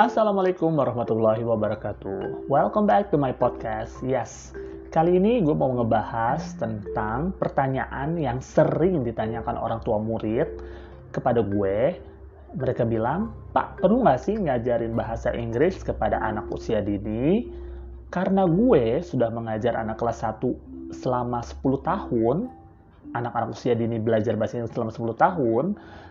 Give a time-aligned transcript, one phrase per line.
[0.00, 2.48] Assalamualaikum warahmatullahi wabarakatuh.
[2.48, 4.00] Welcome back to my podcast.
[4.00, 4.56] Yes,
[4.96, 10.56] kali ini gue mau ngebahas tentang pertanyaan yang sering ditanyakan orang tua murid
[11.12, 12.00] kepada gue.
[12.56, 17.52] Mereka bilang, Pak, perlu nggak sih ngajarin bahasa Inggris kepada anak usia dini?
[18.08, 22.48] Karena gue sudah mengajar anak kelas 1 selama 10 tahun,
[23.14, 25.66] anak-anak usia dini belajar bahasa Inggris selama 10 tahun.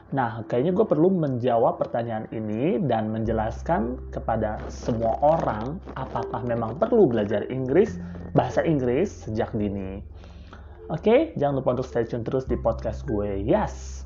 [0.09, 7.05] Nah, kayaknya gue perlu menjawab pertanyaan ini dan menjelaskan kepada semua orang apakah memang perlu
[7.05, 8.01] belajar Inggris,
[8.33, 10.01] bahasa Inggris sejak dini.
[10.89, 13.37] Oke, jangan lupa untuk stay tune terus di podcast gue.
[13.45, 14.01] Yes.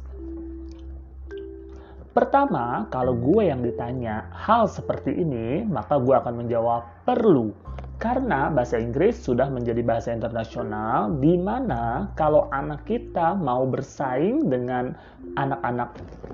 [2.11, 7.55] Pertama, kalau gue yang ditanya hal seperti ini, maka gue akan menjawab perlu
[8.01, 14.97] karena bahasa Inggris sudah menjadi bahasa internasional di mana kalau anak kita mau bersaing dengan
[15.37, 15.93] anak-anak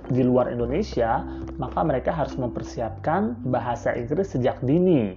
[0.10, 1.22] di luar Indonesia,
[1.62, 5.14] maka mereka harus mempersiapkan bahasa Inggris sejak dini.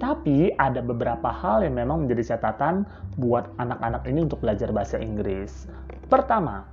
[0.00, 2.88] Tapi ada beberapa hal yang memang menjadi catatan
[3.20, 5.68] buat anak-anak ini untuk belajar bahasa Inggris.
[6.08, 6.64] Pertama,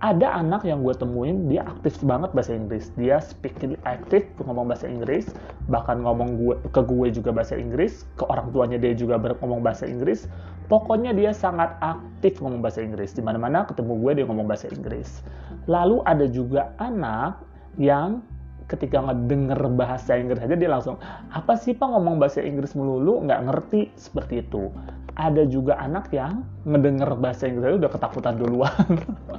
[0.00, 2.88] ada anak yang gue temuin dia aktif banget bahasa Inggris.
[2.96, 5.28] Dia speaking aktif ngomong bahasa Inggris.
[5.68, 8.08] Bahkan ngomong gue ke gue juga bahasa Inggris.
[8.16, 10.24] Ke orang tuanya dia juga ngomong bahasa Inggris.
[10.72, 13.12] Pokoknya dia sangat aktif ngomong bahasa Inggris.
[13.12, 15.20] Di mana-mana ketemu gue dia ngomong bahasa Inggris.
[15.68, 17.44] Lalu ada juga anak
[17.76, 18.24] yang
[18.70, 21.02] ketika ngedenger bahasa Inggris aja dia langsung
[21.34, 23.26] apa sih pak ngomong bahasa Inggris melulu?
[23.26, 23.90] Nggak ngerti.
[23.98, 24.70] Seperti itu.
[25.18, 28.86] Ada juga anak yang ngedenger bahasa Inggris udah ketakutan duluan.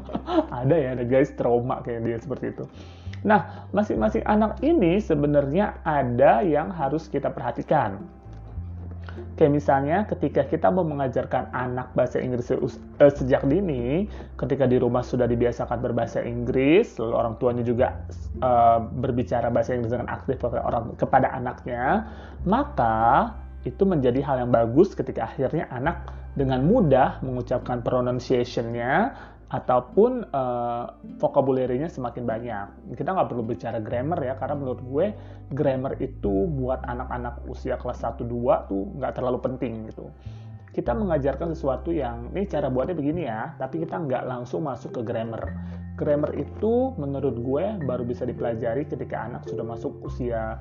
[0.62, 2.64] Ada ya ada guys trauma kayak dia seperti itu.
[3.26, 8.00] Nah masing-masing anak ini sebenarnya ada yang harus kita perhatikan
[9.36, 12.62] Kayak misalnya ketika kita mau mengajarkan anak bahasa Inggris uh,
[13.00, 14.06] sejak dini,
[14.38, 18.06] ketika di rumah sudah dibiasakan berbahasa Inggris, lalu orang tuanya juga
[18.44, 22.05] uh, berbicara bahasa Inggris dengan aktif kepada orang kepada anaknya,
[22.45, 23.33] maka
[23.66, 26.02] itu menjadi hal yang bagus ketika akhirnya anak
[26.33, 29.14] dengan mudah mengucapkan pronunciation-nya
[29.52, 32.95] ataupun uh, vocabulary-nya semakin banyak.
[32.95, 35.06] Kita nggak perlu bicara grammar ya, karena menurut gue
[35.52, 40.08] grammar itu buat anak-anak usia kelas 1-2 tuh nggak terlalu penting gitu.
[40.72, 45.02] Kita mengajarkan sesuatu yang, ini cara buatnya begini ya, tapi kita nggak langsung masuk ke
[45.04, 45.52] grammar.
[46.00, 50.56] Grammar itu menurut gue baru bisa dipelajari ketika anak sudah masuk usia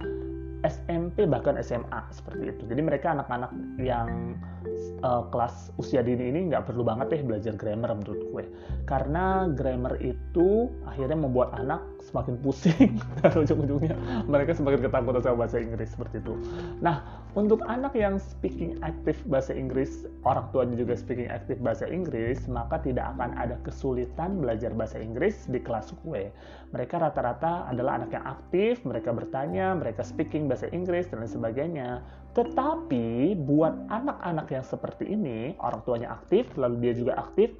[0.66, 2.62] SMP bahkan SMA seperti itu.
[2.68, 4.36] Jadi mereka anak-anak yang
[5.00, 8.44] uh, kelas usia dini ini nggak perlu banget deh belajar grammar menurut gue.
[8.84, 15.56] Karena grammar itu akhirnya membuat anak semakin pusing dan ujung-ujungnya mereka semakin ketakutan sama bahasa
[15.62, 16.34] Inggris seperti itu.
[16.80, 17.04] Nah,
[17.38, 22.82] untuk anak yang speaking aktif bahasa Inggris, orang tuanya juga speaking aktif bahasa Inggris, maka
[22.82, 26.34] tidak akan ada kesulitan belajar bahasa Inggris di kelas gue.
[26.74, 31.88] Mereka rata-rata adalah anak yang aktif, mereka bertanya, mereka speaking bahasa Inggris dan lain sebagainya.
[32.34, 37.54] Tetapi buat anak-anak yang seperti ini, orang tuanya aktif, lalu dia juga aktif,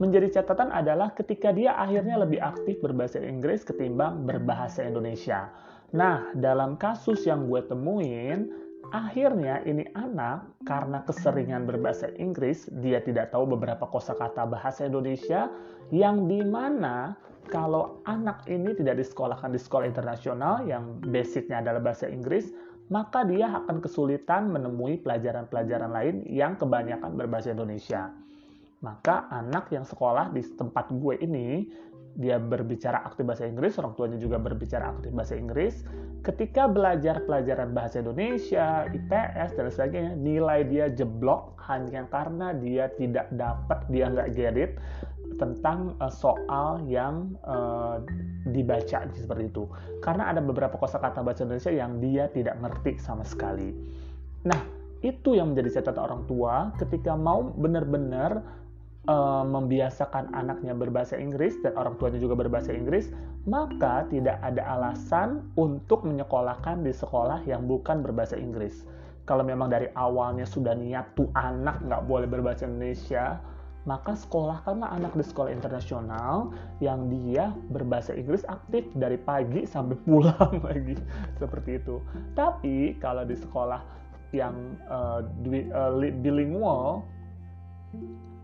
[0.00, 5.52] menjadi catatan adalah ketika dia akhirnya lebih aktif berbahasa Inggris ketimbang berbahasa Indonesia.
[5.94, 8.50] Nah, dalam kasus yang gue temuin,
[8.92, 15.48] akhirnya ini anak karena keseringan berbahasa Inggris, dia tidak tahu beberapa kosakata bahasa Indonesia
[15.94, 17.16] yang di mana
[17.48, 22.52] kalau anak ini tidak disekolahkan di sekolah internasional yang basicnya adalah bahasa Inggris,
[22.88, 28.12] maka dia akan kesulitan menemui pelajaran-pelajaran lain yang kebanyakan berbahasa Indonesia.
[28.84, 31.72] Maka anak yang sekolah di tempat gue ini,
[32.14, 35.82] dia berbicara aktif bahasa Inggris, orang tuanya juga berbicara aktif bahasa Inggris.
[36.22, 43.28] Ketika belajar pelajaran bahasa Indonesia, IPS, dan sebagainya, nilai dia jeblok hanya karena dia tidak
[43.34, 44.72] dapat, dia nggak get it,
[45.36, 47.98] tentang uh, soal yang uh,
[48.46, 49.66] dibaca seperti itu.
[49.98, 53.74] Karena ada beberapa kosakata bahasa Indonesia yang dia tidak ngerti sama sekali.
[54.46, 54.60] Nah,
[55.04, 58.40] itu yang menjadi catatan orang tua ketika mau benar-benar
[59.08, 63.12] uh, membiasakan anaknya berbahasa Inggris dan orang tuanya juga berbahasa Inggris,
[63.44, 68.84] maka tidak ada alasan untuk menyekolahkan di sekolah yang bukan berbahasa Inggris.
[69.24, 73.40] Kalau memang dari awalnya sudah niat tuh anak nggak boleh berbahasa Indonesia,
[73.84, 80.60] maka sekolahkanlah anak di sekolah internasional yang dia berbahasa Inggris aktif dari pagi sampai pulang
[80.68, 80.96] lagi
[81.36, 82.00] seperti itu.
[82.32, 83.80] Tapi kalau di sekolah
[84.32, 84.56] yang
[84.90, 85.22] uh,
[86.20, 87.06] bilingual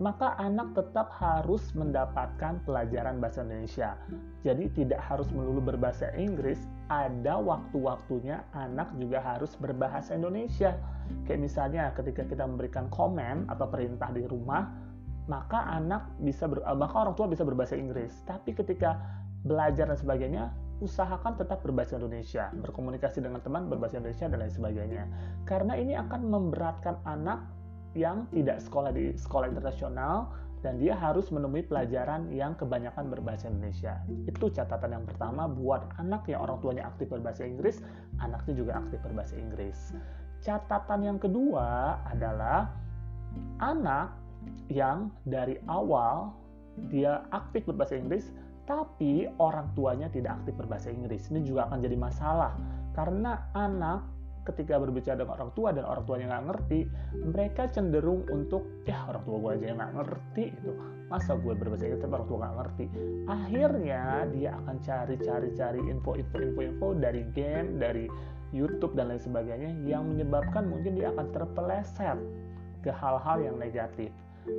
[0.00, 4.00] maka anak tetap harus mendapatkan pelajaran bahasa Indonesia.
[4.40, 10.72] Jadi tidak harus melulu berbahasa Inggris, ada waktu-waktunya anak juga harus berbahasa Indonesia.
[11.28, 14.72] Kayak misalnya ketika kita memberikan komen atau perintah di rumah,
[15.28, 18.24] maka anak bisa ber, eh, maka orang tua bisa berbahasa Inggris.
[18.24, 18.96] Tapi ketika
[19.44, 20.48] belajar dan sebagainya,
[20.80, 25.04] usahakan tetap berbahasa Indonesia, berkomunikasi dengan teman berbahasa Indonesia dan lain sebagainya.
[25.44, 27.59] Karena ini akan memberatkan anak
[27.98, 33.96] yang tidak sekolah di sekolah internasional dan dia harus menemui pelajaran yang kebanyakan berbahasa Indonesia.
[34.28, 37.80] Itu catatan yang pertama buat anak yang orang tuanya aktif berbahasa Inggris,
[38.20, 39.96] anaknya juga aktif berbahasa Inggris.
[40.44, 42.68] Catatan yang kedua adalah
[43.60, 44.12] anak
[44.68, 46.32] yang dari awal
[46.92, 48.28] dia aktif berbahasa Inggris,
[48.68, 51.32] tapi orang tuanya tidak aktif berbahasa Inggris.
[51.32, 52.52] Ini juga akan jadi masalah
[52.92, 54.04] karena anak
[54.50, 56.80] ketika berbicara dengan orang tua dan orang tuanya nggak ngerti,
[57.22, 60.70] mereka cenderung untuk ya orang tua gue aja yang nggak ngerti itu
[61.10, 62.84] masa gue berbahasa Inggris tapi orang tua nggak ngerti.
[63.26, 68.06] Akhirnya dia akan cari-cari-cari info-info-info-info dari game, dari
[68.50, 72.18] YouTube dan lain sebagainya yang menyebabkan mungkin dia akan terpeleset
[72.82, 74.10] ke hal-hal yang negatif.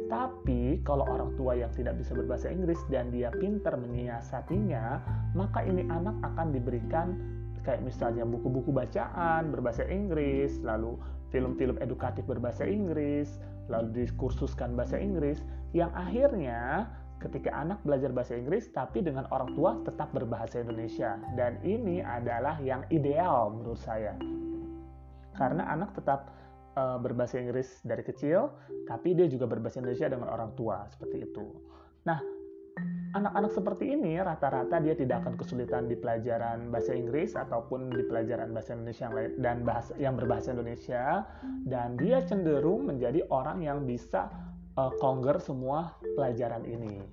[0.07, 5.01] Tapi kalau orang tua yang tidak bisa berbahasa Inggris dan dia pintar menyiasatinya,
[5.33, 7.17] maka ini anak akan diberikan
[7.61, 10.97] kayak misalnya buku-buku bacaan berbahasa Inggris, lalu
[11.29, 13.39] film-film edukatif berbahasa Inggris,
[13.71, 15.39] lalu dikursuskan bahasa Inggris,
[15.71, 16.91] yang akhirnya
[17.21, 21.21] ketika anak belajar bahasa Inggris tapi dengan orang tua tetap berbahasa Indonesia.
[21.37, 24.17] Dan ini adalah yang ideal menurut saya.
[25.37, 26.33] Karena anak tetap
[26.75, 28.51] uh, berbahasa Inggris dari kecil
[28.89, 31.45] tapi dia juga berbahasa Indonesia dengan orang tua seperti itu.
[32.09, 32.40] Nah
[33.11, 38.55] anak-anak seperti ini rata-rata dia tidak akan kesulitan di pelajaran bahasa Inggris ataupun di pelajaran
[38.55, 41.03] bahasa Indonesia yang lain dan bahasa yang berbahasa Indonesia
[41.67, 44.31] dan dia cenderung menjadi orang yang bisa
[44.79, 47.03] uh, conquer semua pelajaran ini.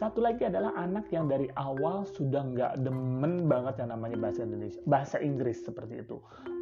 [0.00, 4.80] Satu lagi adalah anak yang dari awal sudah nggak demen banget yang namanya bahasa Indonesia,
[4.88, 6.16] bahasa Inggris seperti itu.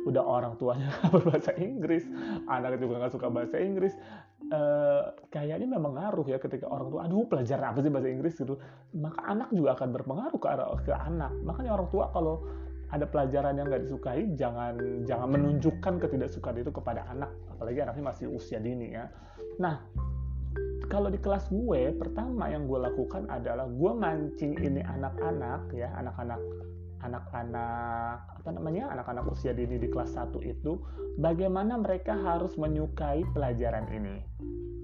[0.06, 2.02] Udah orang tuanya berbahasa Inggris,
[2.50, 3.94] anak juga nggak suka bahasa Inggris.
[4.48, 8.56] Uh, kayaknya memang ngaruh ya ketika orang tua, aduh pelajaran apa sih bahasa Inggris gitu.
[8.96, 10.48] Maka anak juga akan berpengaruh ke,
[10.88, 11.32] ke anak.
[11.44, 12.48] Makanya orang tua kalau
[12.88, 18.32] ada pelajaran yang nggak disukai, jangan jangan menunjukkan ketidaksukaan itu kepada anak, apalagi anaknya masih
[18.32, 19.12] usia dini ya.
[19.60, 19.84] Nah,
[20.88, 26.40] kalau di kelas gue pertama yang gue lakukan adalah gue mancing ini anak-anak ya anak-anak
[27.02, 30.82] anak-anak apa namanya anak-anak usia dini di kelas 1 itu
[31.18, 34.22] bagaimana mereka harus menyukai pelajaran ini?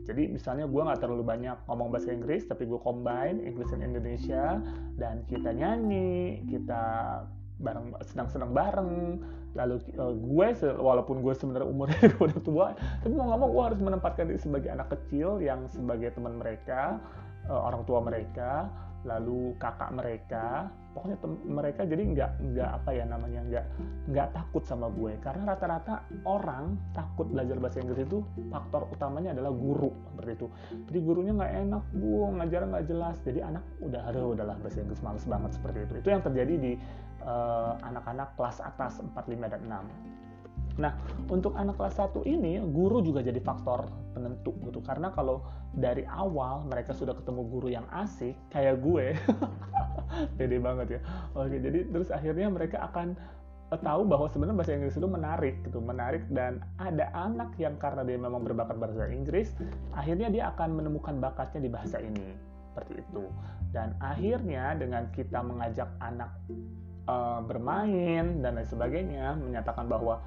[0.05, 4.61] Jadi misalnya gue nggak terlalu banyak ngomong bahasa Inggris tapi gue combine English dan Indonesia
[5.01, 6.83] dan kita nyanyi kita
[7.57, 9.25] bareng senang-senang bareng.
[9.55, 10.47] Lalu uh, gue
[10.77, 12.67] walaupun gue sebenarnya umurnya udah tua
[13.01, 17.01] tapi mau nggak mau gue harus menempatkan diri sebagai anak kecil yang sebagai teman mereka
[17.49, 18.69] uh, orang tua mereka
[19.05, 23.65] lalu kakak mereka pokoknya mereka jadi nggak nggak apa ya namanya nggak
[24.11, 25.15] nggak takut sama gue.
[25.21, 30.47] Karena rata-rata orang takut belajar bahasa Inggris itu faktor utamanya adalah guru seperti itu.
[30.91, 33.17] Jadi gurunya nggak enak bu ngajar nggak jelas.
[33.27, 35.93] Jadi anak udah ada udahlah bahasa Inggris males banget seperti itu.
[36.01, 36.73] Itu yang terjadi di
[37.25, 39.81] Eh, anak-anak uh, kelas atas 4, 5, dan 6.
[40.75, 40.93] Nah,
[41.31, 44.83] untuk anak kelas 1 ini, guru juga jadi faktor penentu gitu.
[44.83, 49.15] Karena kalau dari awal mereka sudah ketemu guru yang asik, kayak gue,
[50.39, 51.01] pede banget ya.
[51.35, 53.15] Oke, jadi terus akhirnya mereka akan
[53.71, 58.03] eh, tahu bahwa sebenarnya bahasa Inggris itu menarik gitu, menarik dan ada anak yang karena
[58.03, 59.55] dia memang berbakat bahasa Inggris,
[59.95, 62.35] akhirnya dia akan menemukan bakatnya di bahasa ini.
[62.75, 63.31] Seperti itu.
[63.71, 66.31] Dan akhirnya dengan kita mengajak anak
[67.07, 70.23] uh, bermain dan lain sebagainya menyatakan bahwa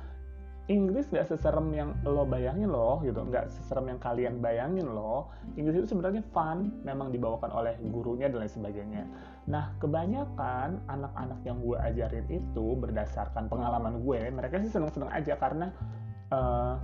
[0.68, 3.24] Inggris gak seserem yang lo bayangin loh gitu.
[3.24, 5.32] Nggak seserem yang kalian bayangin loh.
[5.56, 9.04] Inggris itu sebenarnya fun memang dibawakan oleh gurunya dan lain sebagainya.
[9.48, 15.72] Nah kebanyakan anak-anak yang gue ajarin itu berdasarkan pengalaman gue mereka sih seneng-seneng aja karena
[16.36, 16.76] uh,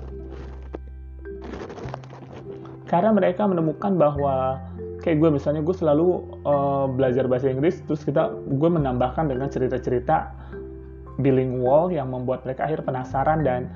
[2.87, 4.63] karena mereka menemukan bahwa
[5.03, 10.31] kayak gue misalnya gue selalu uh, belajar bahasa Inggris terus kita gue menambahkan dengan cerita-cerita
[11.21, 13.69] bilingual yang membuat mereka akhir penasaran dan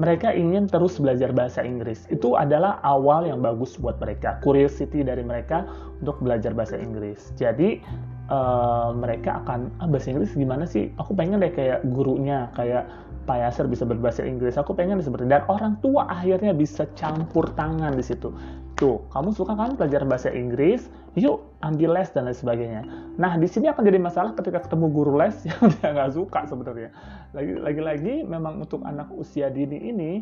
[0.00, 2.08] mereka ingin terus belajar bahasa Inggris.
[2.08, 5.68] Itu adalah awal yang bagus buat mereka, curiosity dari mereka
[6.00, 7.32] untuk belajar bahasa Inggris.
[7.36, 7.84] Jadi
[8.32, 10.88] uh, mereka akan ah, bahasa Inggris gimana sih?
[10.96, 12.88] Aku pengen deh kayak gurunya, kayak
[13.28, 14.56] Pak Yasser bisa berbahasa Inggris.
[14.56, 18.32] Aku pengen seperti dan orang tua akhirnya bisa campur tangan di situ.
[18.82, 20.90] Tuh, kamu suka kan belajar bahasa Inggris?
[21.14, 22.82] Yuk, ambil les dan lain sebagainya.
[23.14, 26.90] Nah, di sini akan jadi masalah ketika ketemu guru les yang dia nggak suka sebenarnya.
[27.62, 30.12] Lagi-lagi, memang untuk anak usia dini ini,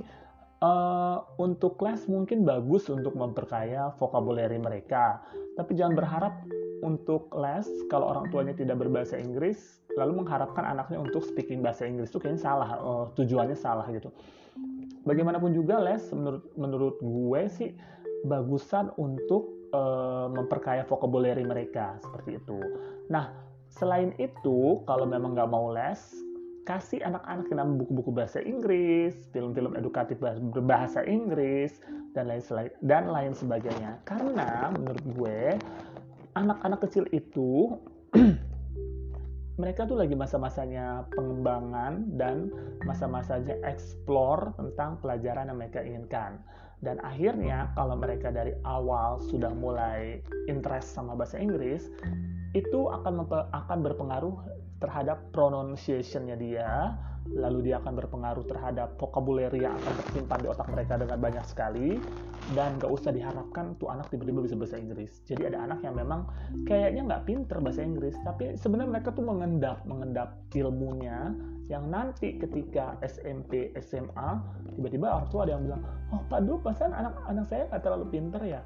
[0.61, 5.25] uh, untuk les mungkin bagus untuk memperkaya vokabuleri mereka.
[5.57, 6.45] Tapi jangan berharap
[6.85, 12.12] untuk les kalau orang tuanya tidak berbahasa Inggris, lalu mengharapkan anaknya untuk speaking bahasa Inggris
[12.12, 12.76] itu kayaknya salah.
[12.76, 14.12] Uh, tujuannya salah gitu.
[15.09, 17.73] Bagaimanapun juga les, menurut menurut gue sih
[18.27, 22.59] bagusan untuk uh, memperkaya vocabulary mereka seperti itu.
[23.09, 26.03] Nah, Selain itu, kalau memang nggak mau les,
[26.67, 31.79] kasih anak-anak ke dalam buku-buku bahasa Inggris, film-film edukatif berbahasa Inggris,
[32.12, 32.43] dan lain
[32.83, 34.03] dan lain sebagainya.
[34.03, 35.41] Karena menurut gue
[36.35, 37.79] anak-anak kecil itu
[39.62, 42.50] mereka tuh lagi masa-masanya pengembangan dan
[42.83, 46.43] masa-masanya explore tentang pelajaran yang mereka inginkan.
[46.81, 51.93] Dan akhirnya kalau mereka dari awal sudah mulai interest sama bahasa Inggris,
[52.57, 54.37] itu akan akan berpengaruh
[54.81, 56.97] terhadap pronunciation-nya dia,
[57.29, 62.01] lalu dia akan berpengaruh terhadap vocabulary yang akan tersimpan di otak mereka dengan banyak sekali.
[62.57, 65.21] Dan gak usah diharapkan tuh anak tiba-tiba bisa bahasa Inggris.
[65.29, 66.27] Jadi ada anak yang memang
[66.65, 71.37] kayaknya nggak pinter bahasa Inggris tapi sebenarnya mereka tuh mengendap mengendap ilmunya
[71.71, 74.43] yang nanti ketika SMP SMA
[74.75, 78.43] tiba-tiba orang tua ada yang bilang oh Pak Du pasan anak-anak saya nggak terlalu pinter
[78.43, 78.61] ya?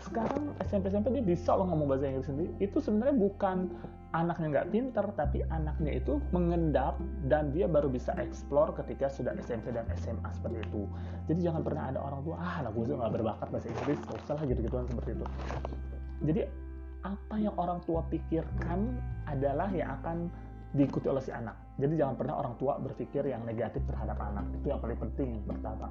[0.00, 2.52] Sekarang SMP SMP dia bisa loh ngomong bahasa Inggris sendiri.
[2.60, 3.68] Itu sebenarnya bukan
[4.12, 7.00] anaknya nggak pinter tapi anaknya itu mengendap
[7.32, 10.84] dan dia baru bisa explore ketika sudah SMP dan SMA seperti itu.
[11.32, 14.34] Jadi jangan pernah ada orang tua ah anak gue nggak berbakat bahasa Inggris gak usah
[14.36, 15.26] lah gitu-gituan seperti itu.
[16.28, 16.42] Jadi
[17.00, 20.28] apa yang orang tua pikirkan adalah yang akan
[20.70, 24.70] diikuti oleh si anak jadi jangan pernah orang tua berpikir yang negatif terhadap anak itu
[24.70, 25.90] yang paling penting yang pertama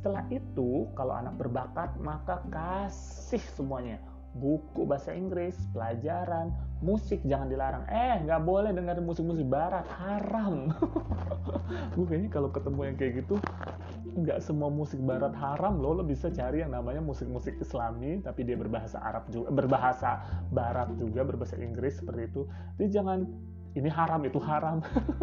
[0.00, 4.00] setelah itu, kalau anak berbakat, maka kasih semuanya.
[4.32, 7.84] Buku bahasa Inggris, pelajaran, musik jangan dilarang.
[7.84, 10.72] Eh, nggak boleh dengerin musik-musik barat, haram.
[11.98, 13.36] Gue kayaknya kalau ketemu yang kayak gitu,
[14.24, 15.98] nggak semua musik barat haram loh.
[15.98, 21.28] Lo bisa cari yang namanya musik-musik islami, tapi dia berbahasa Arab juga, berbahasa barat juga,
[21.28, 22.48] berbahasa Inggris seperti itu.
[22.80, 23.26] Jadi jangan
[23.74, 24.82] ini haram itu haram.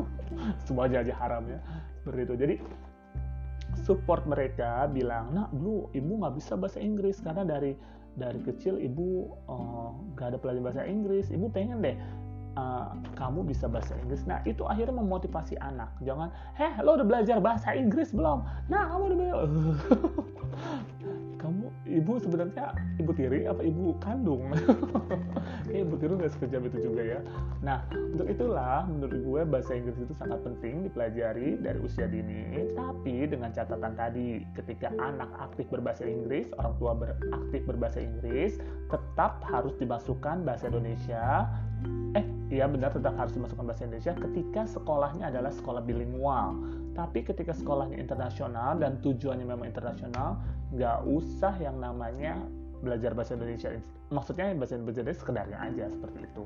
[0.66, 1.60] Semuanya aja haram ya.
[2.04, 2.36] Seperti itu.
[2.38, 2.56] Jadi
[3.84, 7.78] support mereka bilang nah dulu ibu nggak bisa bahasa Inggris karena dari
[8.18, 11.30] dari kecil ibu uh, ada pelajaran bahasa Inggris.
[11.30, 11.98] Ibu pengen deh
[12.58, 14.26] uh, kamu bisa bahasa Inggris.
[14.26, 15.94] Nah itu akhirnya memotivasi anak.
[16.02, 18.42] Jangan heh lo udah belajar bahasa Inggris belum?
[18.72, 19.38] Nah kamu udah belajar
[21.88, 24.52] ibu sebenarnya ibu tiri apa ibu kandung?
[25.68, 27.20] Kayak ibu tiri nggak sekejam itu juga ya.
[27.64, 33.28] Nah untuk itulah menurut gue bahasa Inggris itu sangat penting dipelajari dari usia dini tapi
[33.28, 38.60] dengan catatan tadi ketika anak aktif berbahasa Inggris orang tua beraktif berbahasa Inggris
[38.92, 41.48] tetap harus dimasukkan bahasa Indonesia.
[42.16, 46.56] Eh iya benar tetap harus dimasukkan bahasa Indonesia ketika sekolahnya adalah sekolah bilingual
[46.98, 50.42] tapi ketika sekolahnya internasional dan tujuannya memang internasional
[50.74, 52.42] nggak usah yang namanya
[52.82, 53.70] belajar bahasa Indonesia.
[54.10, 56.44] Maksudnya bahasa Indonesia sekedarnya aja seperti itu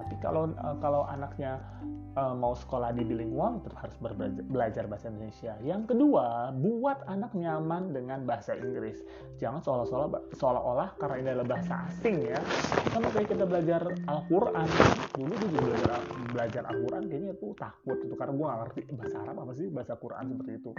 [0.00, 1.60] tapi kalau uh, kalau anaknya
[2.16, 3.96] uh, mau sekolah di bilingual tetap harus
[4.48, 5.52] belajar bahasa Indonesia.
[5.60, 9.04] Yang kedua, buat anak nyaman dengan bahasa Inggris.
[9.36, 12.40] Jangan seolah-olah seolah-olah karena ini adalah bahasa asing ya.
[12.96, 14.68] Sama kayak kita belajar Al-Qur'an.
[15.14, 16.00] Dulu juga belajar
[16.32, 19.92] belajar Al-Qur'an kayaknya tuh takut itu karena gue gak ngerti bahasa Arab apa sih bahasa
[20.00, 20.70] Quran seperti itu.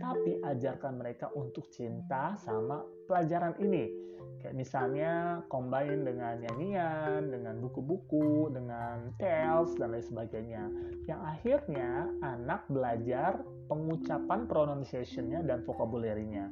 [0.00, 4.10] Tapi ajarkan mereka untuk cinta sama pelajaran ini
[4.40, 5.12] Kayak misalnya
[5.52, 8.69] combine dengan nyanyian, dengan buku-buku, dengan
[9.18, 10.62] tales, dan lain sebagainya.
[11.06, 11.88] Yang akhirnya
[12.22, 16.50] anak belajar pengucapan pronunciation-nya dan vocabulary-nya.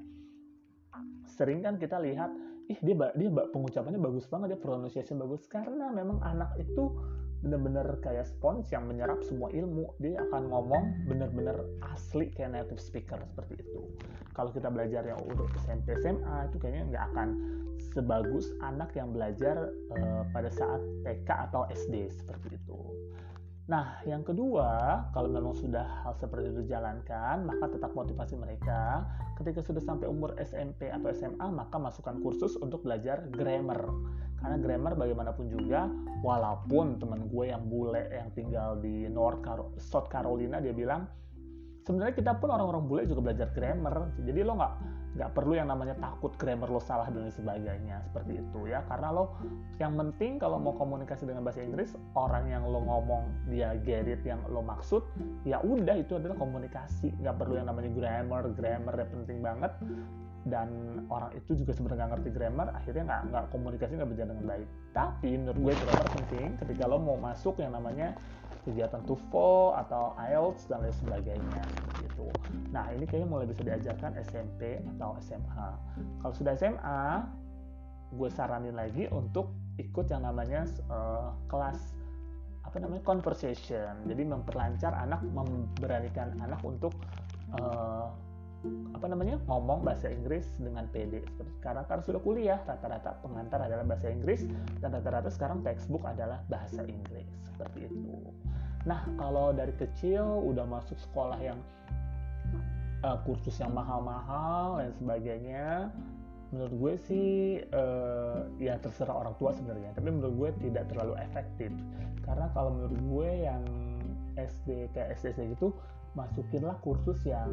[1.29, 2.33] Sering kan kita lihat,
[2.69, 6.91] ih dia dia pengucapannya bagus banget, dia pronunciation bagus karena memang anak itu
[7.39, 11.55] bener-bener kayak spons yang menyerap semua ilmu dia akan ngomong bener-bener
[11.95, 13.87] asli kayak native speaker seperti itu
[14.35, 17.29] kalau kita belajar yang udah SMP SMA itu kayaknya nggak akan
[17.99, 22.79] sebagus anak yang belajar uh, pada saat TK atau SD seperti itu
[23.69, 29.05] Nah, yang kedua, kalau memang sudah hal seperti itu dijalankan, maka tetap motivasi mereka.
[29.37, 33.93] Ketika sudah sampai umur SMP atau SMA, maka masukkan kursus untuk belajar grammar.
[34.41, 35.85] Karena grammar bagaimanapun juga,
[36.25, 41.05] walaupun teman gue yang bule yang tinggal di North Car South Carolina, dia bilang,
[41.85, 44.17] sebenarnya kita pun orang-orang bule juga belajar grammar.
[44.25, 44.75] Jadi lo nggak
[45.19, 48.87] nggak perlu yang namanya takut grammar lo salah dan sebagainya seperti itu ya.
[48.87, 49.35] Karena lo
[49.83, 54.23] yang penting kalau mau komunikasi dengan bahasa Inggris orang yang lo ngomong dia get it
[54.23, 55.03] yang lo maksud
[55.43, 57.11] ya udah itu adalah komunikasi.
[57.19, 59.75] Nggak perlu yang namanya grammar grammar ya penting banget.
[60.47, 64.47] Dan orang itu juga sebenarnya nggak ngerti grammar akhirnya nggak nggak komunikasi nggak berjalan dengan
[64.47, 64.69] baik.
[64.95, 68.15] Tapi menurut gue grammar penting ketika lo mau masuk yang namanya
[68.63, 71.63] kegiatan TOEFL atau IELTS dan lain sebagainya
[72.19, 72.27] gitu.
[72.75, 75.69] Nah ini kayaknya mulai bisa diajarkan SMP atau SMA.
[76.23, 77.23] Kalau sudah SMA,
[78.19, 81.95] gue saranin lagi untuk ikut yang namanya uh, kelas
[82.67, 83.95] apa namanya conversation.
[84.11, 86.93] Jadi memperlancar anak, memberanikan anak untuk
[87.57, 88.11] uh,
[88.91, 91.23] apa namanya ngomong bahasa Inggris dengan PD
[91.63, 94.51] karena karena sudah kuliah rata-rata pengantar adalah bahasa Inggris
[94.83, 98.19] dan rata-rata sekarang textbook adalah bahasa Inggris seperti itu.
[98.83, 101.63] Nah kalau dari kecil udah masuk sekolah yang
[103.05, 105.67] uh, kursus yang mahal-mahal dan sebagainya.
[106.49, 107.29] Menurut gue sih
[107.77, 111.69] uh, ya terserah orang tua sebenarnya tapi menurut gue tidak terlalu efektif.
[112.25, 113.63] Karena kalau menurut gue yang
[114.41, 115.77] SD kayak SD gitu
[116.17, 117.53] masukinlah kursus yang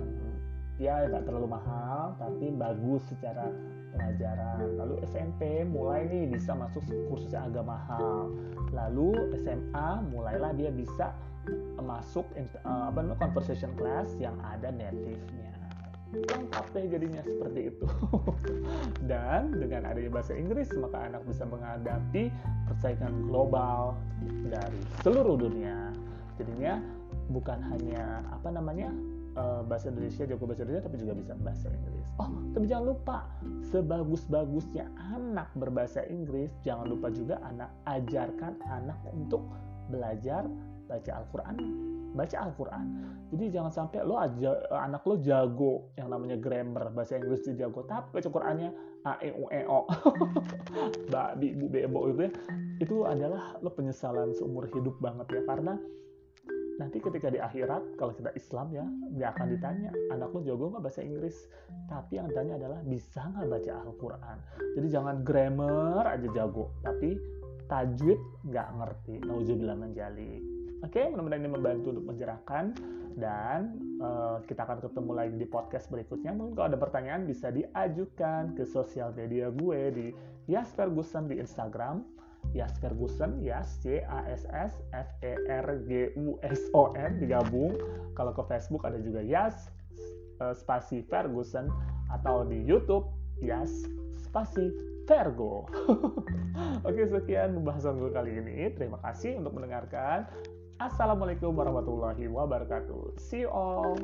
[0.75, 3.51] ya nggak terlalu mahal tapi bagus secara
[3.95, 4.79] pelajaran.
[4.79, 8.31] Lalu SMP mulai nih bisa masuk kursus yang agak mahal.
[8.71, 11.11] Lalu SMA mulailah dia bisa
[11.81, 12.25] masuk
[12.65, 15.51] uh, apa namanya conversation class yang ada native-nya.
[16.15, 17.87] Lengkap deh jadinya seperti itu.
[19.09, 22.31] Dan dengan adanya bahasa Inggris maka anak bisa menghadapi
[22.69, 23.99] persaingan global
[24.47, 25.91] dari seluruh dunia.
[26.39, 26.79] Jadinya
[27.29, 28.93] bukan hanya apa namanya
[29.35, 32.05] uh, bahasa Indonesia jago bahasa Indonesia tapi juga bisa bahasa Inggris.
[32.21, 33.17] Oh tapi jangan lupa
[33.67, 39.43] sebagus-bagusnya anak berbahasa Inggris jangan lupa juga anak ajarkan anak untuk
[39.91, 40.47] belajar
[40.85, 41.55] baca Al-Quran.
[42.15, 42.85] Baca Al-Quran.
[43.35, 47.83] Jadi jangan sampai lo aja anak lo jago yang namanya grammar bahasa Inggris dia jago
[47.83, 48.69] tapi baca Qurannya
[49.03, 49.83] a e u e o.
[51.13, 52.31] Babi bu bebo itu ya.
[52.79, 55.75] Itu adalah lo penyesalan seumur hidup banget ya karena
[56.75, 58.83] nanti ketika di akhirat kalau kita Islam ya
[59.15, 61.35] dia akan ditanya anak lo jago nggak bahasa Inggris?
[61.91, 64.37] Tapi yang ditanya adalah bisa nggak baca Al-Quran?
[64.79, 67.19] Jadi jangan grammar aja jago tapi
[67.67, 69.13] tajwid nggak ngerti.
[69.27, 72.77] Nauzubillah menjali oke mudah-mudahan ini membantu untuk menjerahkan
[73.17, 78.53] dan uh, kita akan ketemu lagi di podcast berikutnya mungkin kalau ada pertanyaan bisa diajukan
[78.53, 80.07] ke sosial media gue di
[80.45, 82.05] Yas Ferguson di Instagram
[82.53, 87.17] Yas Ferguson, Yas C A S S F E R G U S O N
[87.17, 87.73] digabung.
[88.13, 89.73] Kalau ke Facebook ada juga Yas
[90.43, 91.71] uh, spasi Ferguson
[92.13, 93.09] atau di YouTube
[93.41, 93.89] Yas
[94.21, 94.69] spasi
[95.05, 95.69] Vergo.
[96.87, 98.73] Oke, sekian pembahasan gue kali ini.
[98.73, 100.25] Terima kasih untuk mendengarkan.
[100.75, 103.15] Assalamualaikum warahmatullahi wabarakatuh.
[103.15, 103.95] See you all.